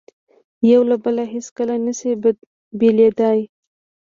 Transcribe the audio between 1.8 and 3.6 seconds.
نه شي بېلېدای.